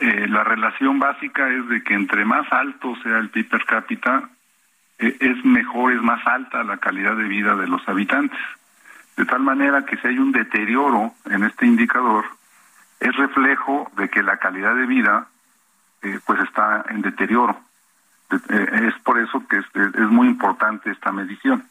[0.00, 4.30] La relación básica es de que entre más alto sea el PIB per cápita,
[5.02, 8.38] es mejor, es más alta la calidad de vida de los habitantes.
[9.16, 12.24] De tal manera que si hay un deterioro en este indicador,
[13.00, 15.26] es reflejo de que la calidad de vida
[16.02, 17.60] eh, pues está en deterioro.
[18.48, 21.64] es por eso que es muy importante esta medición.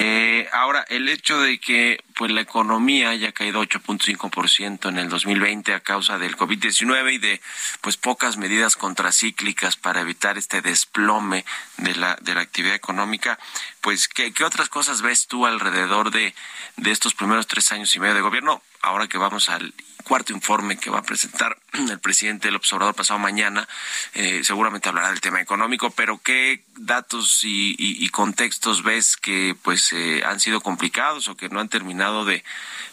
[0.00, 5.74] Eh, ahora, el hecho de que pues la economía haya caído 8.5% en el 2020
[5.74, 7.40] a causa del COVID-19 y de
[7.80, 11.44] pues pocas medidas contracíclicas para evitar este desplome
[11.78, 13.40] de la de la actividad económica,
[13.80, 16.32] pues ¿qué, qué otras cosas ves tú alrededor de,
[16.76, 18.62] de estos primeros tres años y medio de gobierno?
[18.88, 23.18] Ahora que vamos al cuarto informe que va a presentar el presidente del observador pasado
[23.18, 23.68] mañana.
[24.14, 30.22] Eh, seguramente hablará del tema económico, pero ¿qué datos y, contextos ves que pues eh,
[30.24, 32.42] han sido complicados o que no han terminado de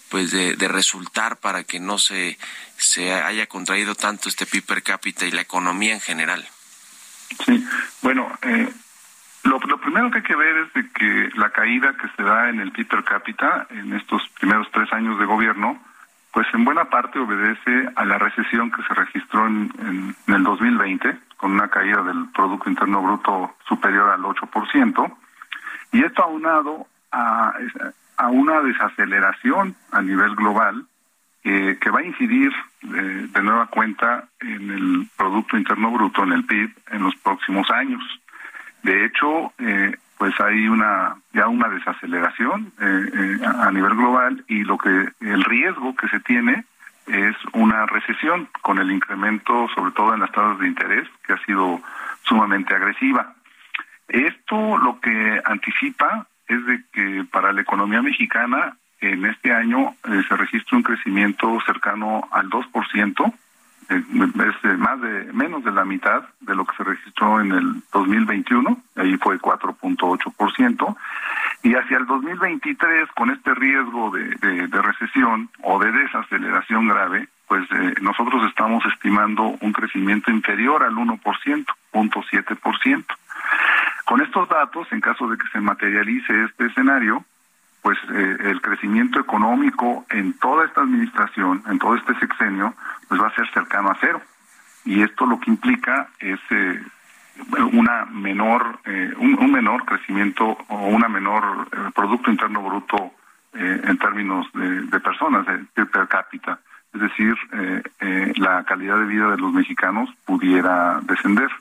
[0.09, 2.37] pues de, resultar para que no se,
[2.77, 6.47] se haya contraído tanto este PIB per cápita y la economía en general?
[7.45, 7.65] Sí,
[8.01, 8.69] bueno, eh,
[9.45, 12.59] lo, primero que hay que ver es de que la caída que se da en
[12.59, 15.79] el PIB per cápita en estos primeros tres años de gobierno,
[16.31, 21.51] pues en buena parte obedece a la recesión que se registró en, el 2020, con
[21.51, 25.15] una caída del Producto Interno Bruto superior al 8%,
[25.91, 27.53] y esto aunado a,
[28.17, 30.85] a una desaceleración a nivel global
[31.43, 36.43] que va a incidir de, de, nueva cuenta en el Producto Interno Bruto, en el
[36.43, 38.01] PIB, en los próximos años.
[38.85, 44.63] De hecho, eh, pues hay una ya una desaceleración eh, eh, a nivel global y
[44.63, 46.65] lo que el riesgo que se tiene
[47.07, 51.45] es una recesión con el incremento sobre todo en las tasas de interés que ha
[51.45, 51.81] sido
[52.25, 53.33] sumamente agresiva.
[54.07, 60.21] Esto lo que anticipa es de que para la economía mexicana en este año eh,
[60.29, 63.33] se registra un crecimiento cercano al 2%,
[63.89, 68.77] es más de menos de la mitad de lo que se registró en el 2021,
[68.95, 70.95] ahí fue 4.8%,
[71.63, 77.63] y hacia el 2023 con este riesgo de, de, recesión o de desaceleración grave, pues
[77.71, 81.19] eh, nosotros estamos estimando un crecimiento inferior al 1%,
[81.93, 83.05] 0.7%.
[84.05, 87.25] Con estos datos, en caso de que se materialice este escenario,
[87.85, 92.73] pues eh, el crecimiento económico en toda esta administración, en todo este sexenio,
[93.07, 94.23] pues va a ser cercano a cero.
[94.85, 96.81] Y esto lo que implica es eh,
[97.73, 103.11] una menor, eh, un, menor crecimiento o una menor Producto Interno Bruto
[103.53, 106.57] en términos de, personas, de, per cápita.
[106.91, 107.35] Es decir,
[108.37, 111.51] la calidad de vida de los mexicanos pudiera descender.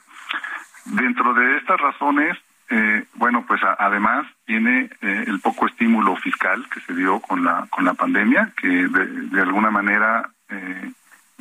[0.86, 2.38] Dentro de estas razones,
[2.70, 7.66] eh, bueno, pues además tiene eh, el poco estímulo fiscal que se dio con la
[7.70, 10.90] con la pandemia, que de, alguna manera eh,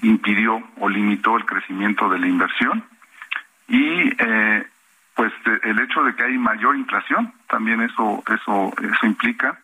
[0.02, 2.84] impidió o limitó el crecimiento de la inversión.
[3.68, 4.12] Y
[5.16, 5.32] pues
[5.64, 9.58] el hecho de que hay mayor inflación también eso eso eso implica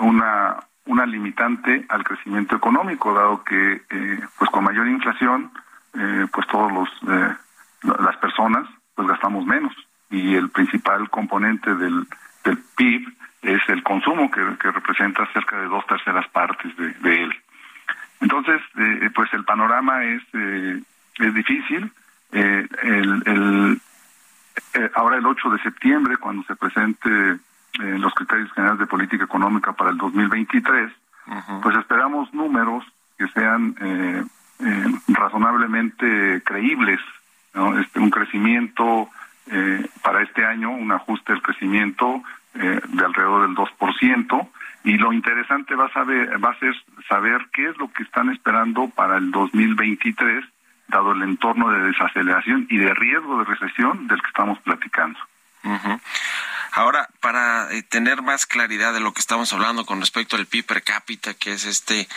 [0.00, 0.56] una
[0.86, 3.82] una limitante al crecimiento económico dado que
[4.36, 5.52] pues con mayor inflación
[5.92, 6.88] pues todos los
[7.82, 9.72] las personas pues gastamos menos
[10.10, 12.06] y el principal componente del,
[12.44, 13.12] del PIB
[13.44, 14.40] es el consumo, que,
[14.70, 17.34] representa cerca de dos terceras partes de, él.
[18.20, 20.82] Entonces, eh, pues el panorama es, eh,
[21.18, 21.92] es difícil.
[22.32, 23.80] Eh, el, el
[24.94, 27.38] ahora el 8 de septiembre, cuando se presente
[27.78, 30.92] los criterios generales de política económica para el 2023,
[31.60, 32.84] pues esperamos números
[33.18, 33.74] que sean
[35.08, 37.00] razonablemente creíbles,
[37.52, 37.78] ¿no?
[37.78, 39.08] este, un crecimiento
[39.50, 42.22] eh, para este año un ajuste del crecimiento
[42.54, 44.48] eh, de alrededor del 2%.
[44.84, 46.74] Y lo interesante va a, saber, va a ser
[47.08, 50.44] saber qué es lo que están esperando para el 2023,
[50.88, 55.18] dado el entorno de desaceleración y de riesgo de recesión del que estamos platicando.
[56.76, 60.66] Ahora, para eh, tener más claridad de lo que estamos hablando con respecto al PIB
[60.66, 62.08] per cápita, que es este,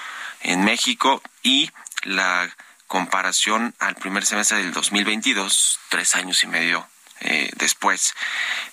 [0.41, 1.71] en México y
[2.03, 2.49] la
[2.87, 6.87] comparación al primer semestre del 2022, tres años y medio
[7.27, 8.15] eh, después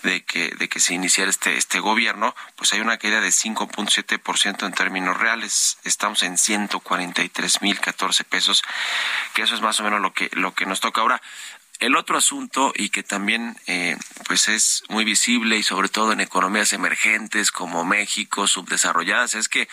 [0.03, 4.65] de que, de que se iniciara este, este gobierno, pues hay una caída de 5.7%
[4.65, 5.77] en términos reales.
[5.85, 8.63] Estamos en 143.014 pesos,
[9.33, 11.21] que eso es más o menos lo que, lo que nos toca ahora.
[11.81, 16.21] El otro asunto y que también eh, pues es muy visible y sobre todo en
[16.21, 19.67] economías emergentes como México, subdesarrolladas, es que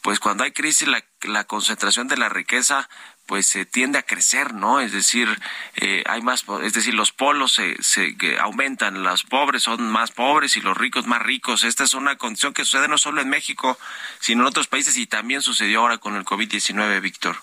[0.00, 2.88] pues cuando hay crisis la, concentración de la riqueza
[3.26, 4.80] pues se tiende a crecer, ¿no?
[4.80, 5.28] Es decir,
[5.76, 10.56] eh, hay más, es decir, los polos se, se aumentan, los pobres son más pobres
[10.56, 11.64] y los ricos más ricos.
[11.64, 13.78] Esta es una condición que sucede no solo en México,
[14.18, 17.36] sino en otros países y también sucedió ahora con el COVID-19, Víctor.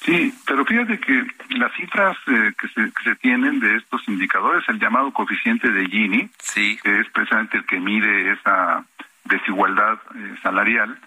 [0.00, 4.68] Sí, pero fíjate que las cifras eh, que, se, que se tienen de estos indicadores,
[4.68, 6.78] el llamado coeficiente de Gini, sí.
[6.82, 8.84] que es precisamente el que mide esa
[9.24, 10.98] desigualdad eh, salarial,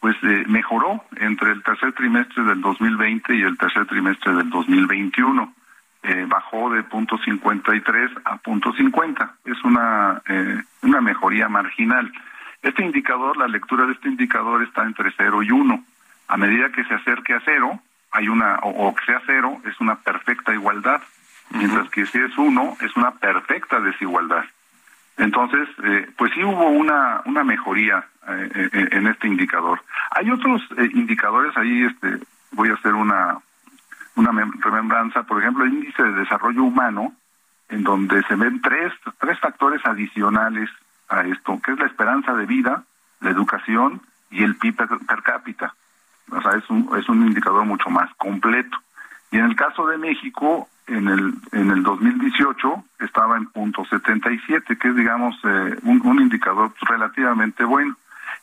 [0.00, 5.54] pues eh, mejoró entre el tercer trimestre del 2020 y el tercer trimestre del 2021.
[6.04, 9.34] Eh, bajó de punto 53 a punto 50.
[9.44, 12.10] Es una, eh, una mejoría marginal.
[12.62, 15.84] Este indicador, la lectura de este indicador está entre 0 y 1.
[16.28, 17.80] A medida que se acerque a cero,
[18.18, 21.00] hay una, o, que sea cero, es una perfecta igualdad.
[21.50, 24.44] Mientras que si es 1, es una perfecta desigualdad.
[25.16, 29.80] Entonces, eh, pues sí hubo una, una mejoría eh, eh, en este indicador.
[30.10, 30.62] Hay otros
[30.92, 32.18] indicadores ahí, este,
[32.52, 33.38] voy a hacer una,
[34.16, 37.14] una remembranza, por ejemplo, el índice de desarrollo humano,
[37.68, 40.68] en donde se ven tres, tres factores adicionales
[41.08, 42.82] a esto, que es la esperanza de vida,
[43.20, 45.74] la educación y el PIB per, cápita.
[46.30, 48.76] O sea, es un, es un indicador mucho más completo.
[49.30, 54.76] Y en el caso de México, en el en el 2018 estaba en punto 77,
[54.76, 57.94] que es digamos eh, un, un, indicador relativamente bueno,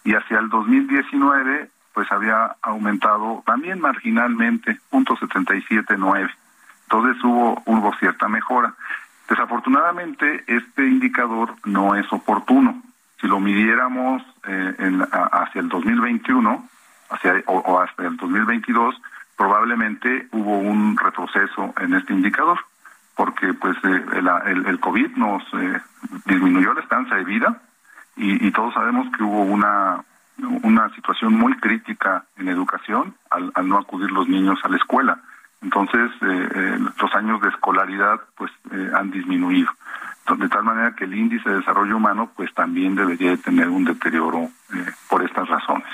[0.04, 6.30] y hacia el 2019 pues había aumentado también marginalmente punto 77.9.
[6.84, 8.76] Entonces hubo hubo cierta mejora.
[9.28, 12.82] Desafortunadamente este indicador no es oportuno.
[13.20, 16.68] Si lo midiéramos eh, en, hacia el 2021,
[17.10, 18.96] hacia o, hasta el 2022
[19.38, 22.58] probablemente hubo un retroceso en este indicador,
[23.16, 24.06] porque pues eh,
[24.46, 25.82] el, el, COVID nos eh,
[26.26, 27.62] disminuyó la esperanza de vida
[28.16, 30.04] y, y, todos sabemos que hubo una
[30.64, 35.20] una situación muy crítica en educación al, al no acudir los niños a la escuela.
[35.62, 38.52] Entonces, eh, los años de escolaridad pues
[38.94, 39.70] han disminuido.
[40.26, 43.86] De tal manera que el índice de desarrollo humano pues también debería de tener un
[43.86, 44.50] deterioro
[45.08, 45.88] por estas razones.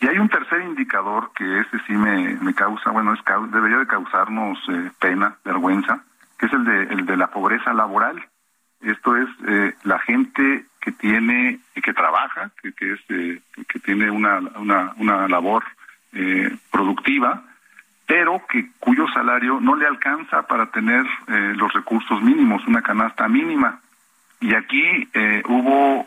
[0.00, 3.20] Y hay un tercer indicador que ese sí me, me causa, bueno, es,
[3.52, 6.02] debería de causarnos eh, pena, vergüenza,
[6.38, 8.20] que es el de, el de la pobreza laboral.
[8.80, 14.10] Esto es eh, la gente que tiene, que trabaja, que, que, es, eh, que tiene
[14.10, 15.64] una, una, una labor
[16.70, 17.42] productiva,
[18.06, 21.04] pero que cuyo salario no le alcanza para tener
[21.56, 23.80] los recursos mínimos, una canasta mínima.
[24.40, 25.08] Y aquí
[25.46, 26.06] hubo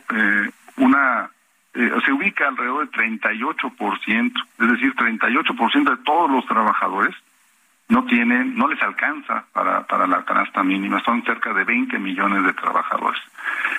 [0.78, 1.30] una
[1.76, 7.14] eh, se ubica alrededor del 38%, es decir, 38% de todos los trabajadores
[7.90, 12.46] no tienen, no les alcanza para, para la canasta mínima, son cerca de 20 millones
[12.46, 13.20] de trabajadores.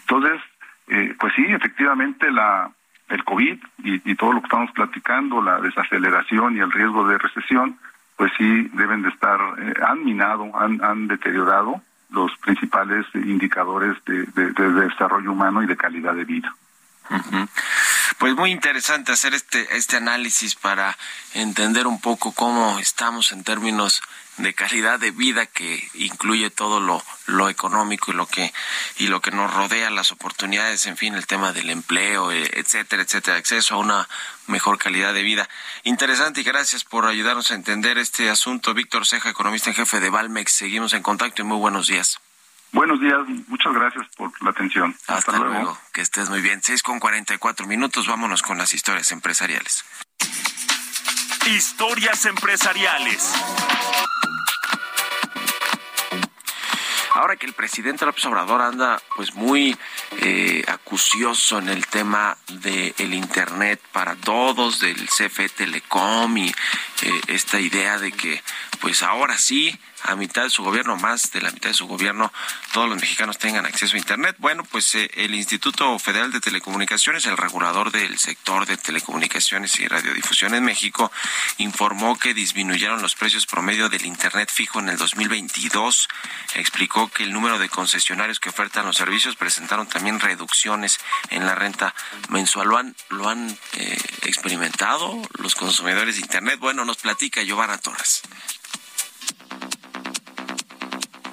[0.00, 0.42] Entonces,
[0.88, 2.70] eh, pues sí, efectivamente la
[3.08, 7.78] el COVID y, todo lo que estamos platicando, la desaceleración y el riesgo de recesión,
[8.16, 14.26] pues sí deben de estar, eh, han minado, han, han deteriorado los principales indicadores de,
[14.26, 16.54] de desarrollo humano y de calidad de vida.
[18.18, 20.96] Pues muy interesante hacer este, este análisis para
[21.34, 24.02] entender un poco cómo estamos en términos
[24.38, 28.52] de calidad de vida que incluye todo lo, lo económico y lo que
[28.98, 33.02] y lo que nos rodea las oportunidades en fin el tema del empleo eh, etcétera
[33.02, 34.08] etcétera acceso a una
[34.46, 35.48] mejor calidad de vida
[35.84, 40.10] interesante y gracias por ayudarnos a entender este asunto Víctor Ceja economista en jefe de
[40.10, 42.18] Valmex seguimos en contacto y muy buenos días
[42.72, 44.94] Buenos días, muchas gracias por la atención.
[45.06, 45.78] Hasta, luego.
[45.94, 46.60] que estés muy bien.
[46.62, 49.84] Seis con cuarenta y cuatro minutos, vámonos con las historias empresariales.
[51.46, 53.32] Historias empresariales.
[57.16, 59.74] Ahora que el presidente López Obrador anda pues muy
[60.20, 66.54] eh, acucioso en el tema del el Internet para todos, del CFE Telecom y eh,
[67.28, 68.42] esta idea de que
[68.82, 69.74] pues ahora sí
[70.06, 72.32] a mitad de su gobierno, más de la mitad de su gobierno,
[72.72, 74.36] todos los mexicanos tengan acceso a Internet.
[74.38, 79.88] Bueno, pues eh, el Instituto Federal de Telecomunicaciones, el regulador del sector de telecomunicaciones y
[79.88, 81.10] radiodifusión en México,
[81.58, 86.08] informó que disminuyeron los precios promedio del Internet fijo en el 2022.
[86.54, 90.98] Explicó que el número de concesionarios que ofertan los servicios presentaron también reducciones
[91.30, 91.94] en la renta
[92.28, 92.68] mensual.
[92.68, 96.58] ¿Lo han, lo han eh, experimentado los consumidores de Internet?
[96.60, 98.22] Bueno, nos platica Giovanna Torres.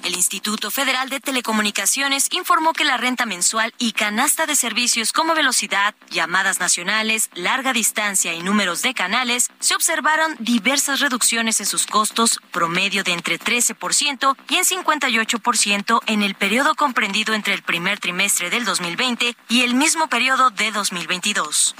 [0.04, 5.34] El Instituto Federal de Telecomunicaciones informó que la renta mensual y canasta de servicios como
[5.34, 11.86] velocidad, llamadas nacionales, larga distancia y números de canales se observaron diversas reducciones en sus
[11.86, 17.98] costos promedio de entre 13% y en 58% en el periodo comprendido entre el primer
[17.98, 21.74] trimestre del 2020 y el mismo periodo de 2022.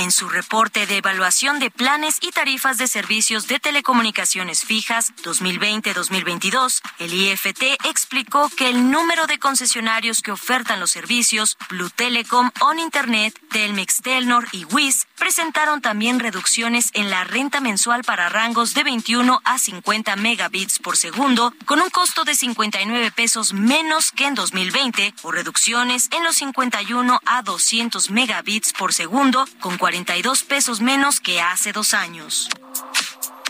[0.00, 6.80] En su reporte de evaluación de planes y tarifas de servicios de telecomunicaciones fijas 2020-2022,
[7.00, 12.78] el IFT explicó que el número de concesionarios que ofertan los servicios Blue Telecom, On
[12.78, 18.84] Internet, Telmex Telnor y WIS presentaron también reducciones en la renta mensual para rangos de
[18.84, 24.34] 21 a 50 megabits por segundo, con un costo de 59 pesos menos que en
[24.34, 31.18] 2020, o reducciones en los 51 a 200 megabits por segundo, con 42 pesos menos
[31.18, 32.48] que hace dos años.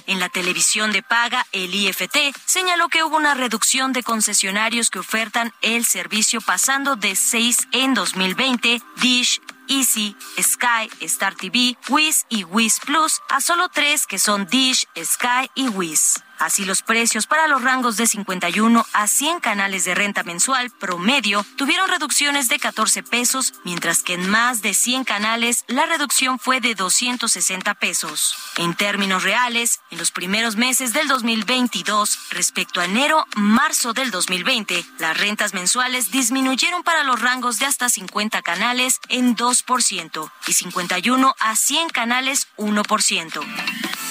[0.06, 2.16] En la televisión de paga, el IFT
[2.46, 7.92] señaló que hubo una reducción de concesionarios que ofertan el servicio pasando de 6 en
[7.92, 14.46] 2020, Dish, Easy, Sky, Star TV, Wiz y Wiz Plus, a solo tres que son
[14.46, 16.22] Dish, Sky y Wiz.
[16.40, 21.44] Así los precios para los rangos de 51 a 100 canales de renta mensual promedio
[21.56, 26.62] tuvieron reducciones de 14 pesos, mientras que en más de 100 canales la reducción fue
[26.62, 28.34] de 260 pesos.
[28.56, 35.18] En términos reales, en los primeros meses del 2022 respecto a enero-marzo del 2020, las
[35.18, 41.54] rentas mensuales disminuyeron para los rangos de hasta 50 canales en 2% y 51 a
[41.54, 44.09] 100 canales 1%.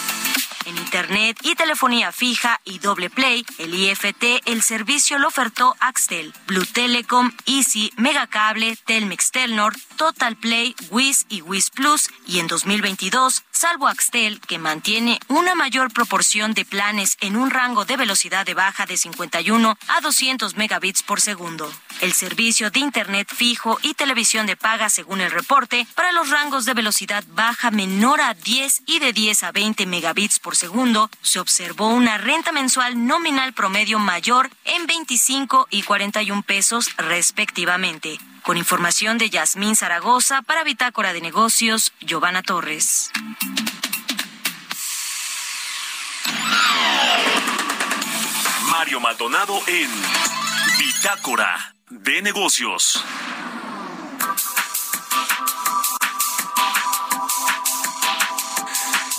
[0.90, 6.66] Internet y telefonía fija y doble play, el IFT, el servicio lo ofertó Axtel, Blue
[6.66, 13.88] Telecom, Easy, Megacable, Telmex Telnor, Total Play, Wiz y Wiz Plus, y en 2022, salvo
[13.88, 18.88] Axtel, que mantiene una mayor proporción de planes en un rango de velocidad de baja
[18.88, 21.72] de 51 a 200 megabits por segundo.
[22.02, 26.66] El servicio de Internet fijo y televisión de paga, según el reporte, para los rangos
[26.66, 30.79] de velocidad baja menor a 10 y de 10 a 20 megabits por segundo,
[31.22, 38.18] se observó una renta mensual nominal promedio mayor en 25 y 41 pesos respectivamente.
[38.44, 43.12] Con información de Yasmín Zaragoza para Bitácora de Negocios, Giovanna Torres.
[48.72, 49.92] Mario Maldonado en
[50.80, 53.04] Bitácora de Negocios.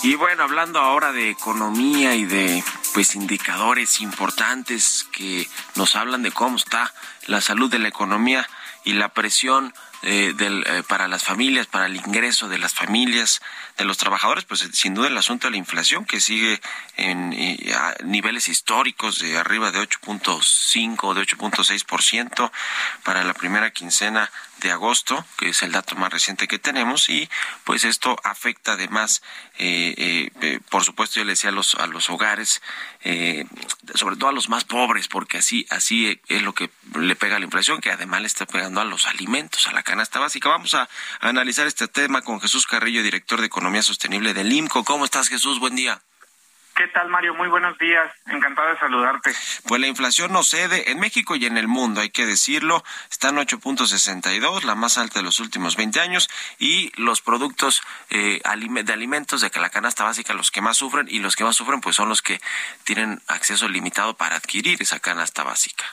[0.03, 2.63] Y bueno, hablando ahora de economía y de
[2.95, 6.91] pues indicadores importantes que nos hablan de cómo está
[7.27, 8.49] la salud de la economía
[8.83, 13.41] y la presión eh, del, eh, para las familias, para el ingreso de las familias,
[13.77, 16.61] de los trabajadores, pues sin duda el asunto de la inflación que sigue
[16.97, 17.33] en
[17.73, 22.51] a niveles históricos de arriba de 8.5 o de 8.6%
[23.03, 24.31] para la primera quincena
[24.61, 27.29] de agosto, que es el dato más reciente que tenemos, y
[27.63, 29.21] pues esto afecta además,
[29.57, 32.61] eh, eh, eh por supuesto, yo le decía a los, a los hogares,
[33.03, 33.45] eh,
[33.95, 37.39] sobre todo a los más pobres, porque así, así es lo que le pega a
[37.39, 40.47] la inflación, que además le está pegando a los alimentos, a la canasta básica.
[40.47, 40.87] Vamos a,
[41.19, 44.85] analizar este tema con Jesús Carrillo, director de Economía Sostenible del IMCO.
[44.85, 45.59] ¿Cómo estás, Jesús?
[45.59, 46.01] Buen día.
[46.77, 47.33] ¿Qué tal, Mario?
[47.33, 48.09] Muy buenos días.
[48.27, 49.33] Encantado de saludarte.
[49.67, 52.85] Pues la inflación no cede en México y en el mundo, hay que decirlo.
[53.11, 56.29] Está en 8.62, la más alta de los últimos 20 años.
[56.57, 61.19] Y los productos eh, de alimentos de la canasta básica, los que más sufren, y
[61.19, 62.39] los que más sufren, pues son los que
[62.85, 65.83] tienen acceso limitado para adquirir esa canasta básica.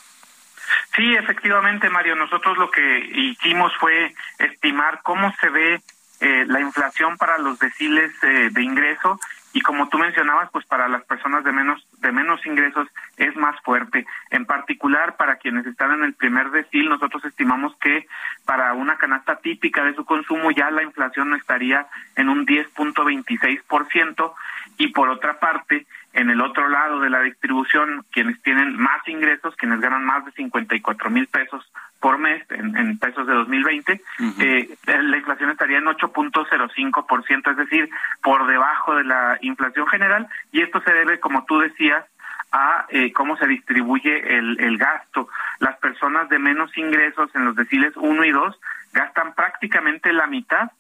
[0.97, 2.17] Sí, efectivamente, Mario.
[2.17, 5.81] Nosotros lo que hicimos fue estimar cómo se ve
[6.21, 9.21] eh, la inflación para los deciles eh, de ingreso
[9.53, 13.59] y como tú mencionabas, pues para las personas de menos de menos ingresos es más
[13.63, 14.07] fuerte.
[14.31, 18.07] En particular, para quienes están en el primer decil, nosotros estimamos que
[18.45, 24.35] para una canasta típica de su consumo ya la inflación estaría en un 10.26%
[24.77, 25.87] y por otra parte,
[26.19, 30.33] en el otro lado de la distribución, quienes tienen más ingresos, quienes ganan más de
[30.33, 31.65] 54 mil pesos
[32.01, 34.01] por mes en, pesos de 2020,
[34.41, 37.89] eh, la inflación estaría en 8.05%, es decir,
[38.21, 42.05] por debajo de la inflación general, y esto se debe, como tú decías,
[42.51, 45.29] a eh, cómo se distribuye el, el gasto.
[45.61, 48.61] Las personas de menos ingresos en los deciles 1 y 2
[48.93, 50.73] gastan prácticamente la mitad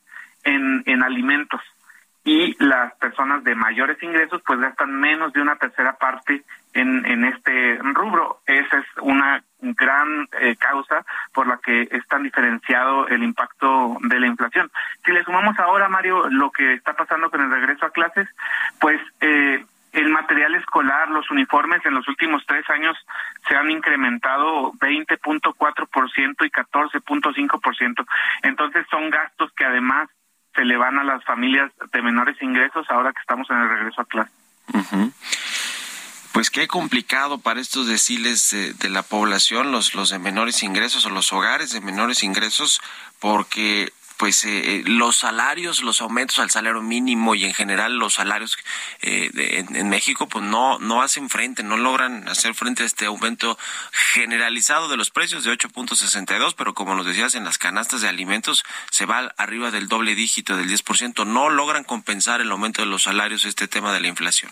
[0.43, 1.61] en, en alimentos
[2.29, 7.25] y las personas de mayores ingresos pues gastan menos de una tercera parte en, en
[7.25, 8.43] este rubro.
[8.45, 14.21] Esa es una gran eh, causa por la que es tan diferenciado el impacto de
[14.21, 14.71] la inflación.
[15.07, 18.29] Si le sumamos ahora, Mario, lo que está pasando con el regreso a clases,
[18.79, 22.95] pues eh, el material escolar, los uniformes en los últimos tres años
[23.49, 28.07] se han incrementado 20.4% y 14.5%.
[28.43, 30.11] Entonces son gastos que además
[30.59, 34.01] se le van a las familias de menores ingresos ahora que estamos en el regreso
[34.01, 34.33] a clase.
[36.33, 41.11] Pues qué complicado para estos deciles de la población, los, los de menores ingresos o
[41.11, 42.81] los hogares de menores ingresos,
[43.21, 48.15] porque pues eh, eh, los salarios, los aumentos al salario mínimo y en general los
[48.15, 48.59] salarios
[49.01, 53.57] eh, en, México pues no no hacen frente, no logran hacer frente a este aumento
[54.13, 58.65] generalizado de los precios de 8.62, pero como nos decías en las canastas de alimentos
[58.91, 63.05] se va arriba del doble dígito del 10%, no logran compensar el aumento de los
[63.05, 64.51] salarios este tema de la inflación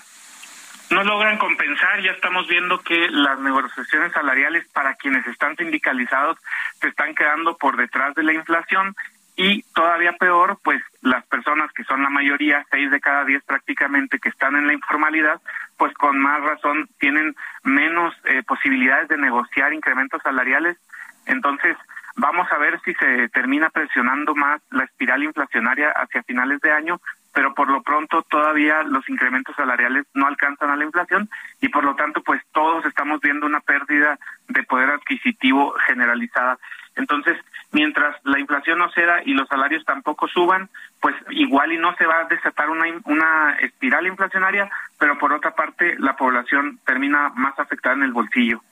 [0.91, 2.01] no logran compensar.
[2.01, 6.39] Ya estamos viendo que las negociaciones salariales para quienes están sindicalizados
[6.81, 8.95] se están quedando por detrás de la inflación
[9.37, 14.19] y todavía peor, pues las personas que son la mayoría, seis de cada diez prácticamente
[14.19, 15.43] que están en la informalidad,
[15.77, 20.79] pues con más razón tienen menos eh, posibilidades de negociar incrementos salariales.
[21.27, 21.77] Entonces,
[22.17, 27.01] vamos a ver si se termina presionando más la espiral inflacionaria hacia finales de año,
[27.37, 31.29] pero por lo pronto todavía los incrementos salariales no alcanzan a la inflación
[31.61, 34.19] y por lo tanto, pues todos estamos viendo una pérdida
[34.49, 36.59] de poder adquisitivo generalizada.
[36.95, 37.37] Entonces,
[37.73, 42.07] mientras la inflación no ceda y los salarios tampoco suban, pues igual y no se
[42.07, 47.59] va a desatar una, una espiral inflacionaria, pero por otra parte la población termina más
[47.59, 48.63] afectada en el bolsillo.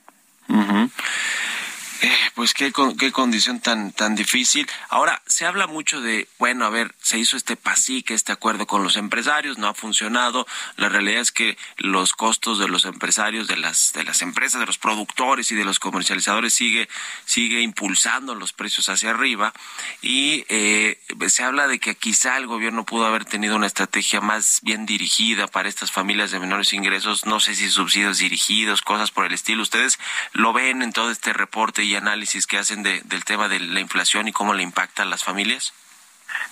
[0.48, 0.88] Eh,
[2.34, 4.68] pues qué, qué condición tan, tan difícil.
[4.88, 8.82] Ahora, se habla mucho de, bueno, a ver, se hizo este PASIC, este acuerdo con
[8.82, 10.46] los empresarios, no ha funcionado.
[10.76, 14.66] La realidad es que los costos de los empresarios, de las, de las empresas, de
[14.66, 16.88] los productores y de los comercializadores sigue,
[17.24, 19.52] sigue impulsando los precios hacia arriba.
[20.02, 20.98] Y eh,
[21.28, 25.46] se habla de que quizá el gobierno pudo haber tenido una estrategia más bien dirigida
[25.46, 27.26] para estas familias de menores ingresos.
[27.26, 29.62] No sé si subsidios dirigidos, cosas por el estilo.
[29.62, 29.98] Ustedes
[30.32, 34.28] lo ven en todo este reporte y análisis que hacen del tema de la inflación
[34.28, 35.72] y cómo le impacta a las familias?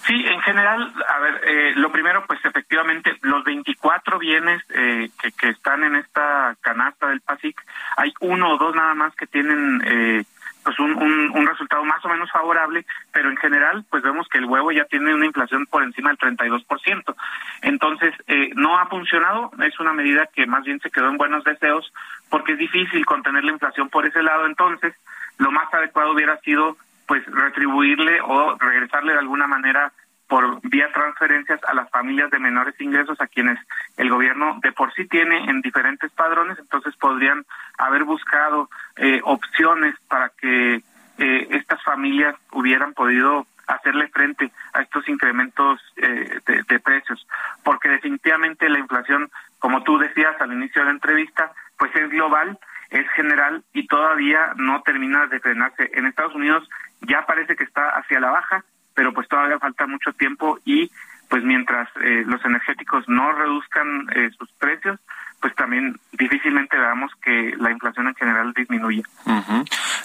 [0.06, 5.32] Sí, en general, a ver, eh, lo primero, pues efectivamente, los 24 bienes eh, que,
[5.32, 7.60] que, están en esta canasta del PASIC,
[7.96, 10.24] hay uno o dos nada más que tienen eh,
[10.62, 14.38] pues un, un, un, resultado más o menos favorable, pero en general, pues vemos que
[14.38, 17.14] el huevo ya tiene una inflación por encima del 32%.
[17.62, 21.44] Entonces, eh, no ha funcionado, es una medida que más bien se quedó en buenos
[21.44, 21.92] deseos,
[22.28, 24.46] porque es difícil contener la inflación por ese lado.
[24.46, 24.94] Entonces,
[25.38, 26.76] lo más adecuado hubiera sido
[27.06, 29.92] pues retribuirle o regresarle de alguna manera
[30.32, 33.58] por vía transferencias a las familias de menores ingresos a quienes
[33.98, 37.44] el gobierno de por sí tiene en diferentes padrones, entonces podrían
[37.76, 40.76] haber buscado eh, opciones para que
[41.18, 47.26] eh, estas familias hubieran podido hacerle frente a estos incrementos eh, de, de, precios,
[47.62, 52.58] porque definitivamente la inflación, como tú decías al inicio de la entrevista, pues es global
[52.92, 55.90] es general y todavía no termina de frenarse.
[55.94, 56.68] En Estados Unidos
[57.00, 58.64] ya parece que está hacia la baja,
[58.94, 60.90] pero pues todavía falta mucho tiempo y
[61.32, 65.00] pues mientras eh, los energéticos no reduzcan eh, sus precios,
[65.40, 69.02] pues también difícilmente veamos que la inflación en general disminuya.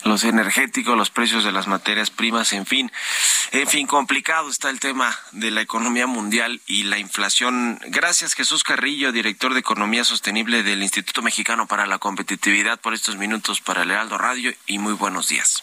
[0.06, 2.90] Los energéticos, los precios de las materias primas, en fin.
[3.52, 7.78] En fin, complicado está el tema de la economía mundial y la inflación.
[7.88, 13.18] Gracias Jesús Carrillo, director de Economía Sostenible del Instituto Mexicano para la Competitividad, por estos
[13.18, 15.62] minutos para el Heraldo Radio y muy buenos días.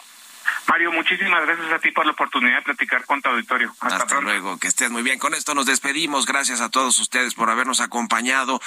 [0.69, 3.75] Mario, muchísimas gracias a ti por la oportunidad de platicar con tu auditorio.
[3.81, 5.19] Hasta, luego, que estés muy bien.
[5.19, 6.27] Con esto nos despedimos.
[6.27, 8.61] Gracias a todos ustedes por habernos acompañado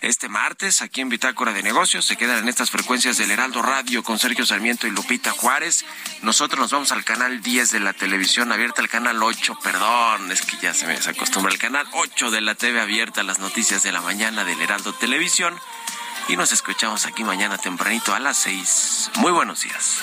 [0.00, 2.04] este martes aquí en Bitácora de Negocios.
[2.04, 5.84] Se quedan en estas frecuencias del Heraldo Radio con Sergio Sarmiento y Lupita Juárez.
[6.22, 10.42] Nosotros nos vamos al canal 10 de la televisión abierta, al canal 8, perdón, es
[10.42, 13.92] que ya se me desacostumbra, el canal 8 de la TV abierta, las noticias de
[13.92, 15.54] la mañana del Heraldo Televisión
[16.28, 19.10] y nos escuchamos aquí mañana tempranito a las 6.
[19.16, 20.02] Muy buenos días.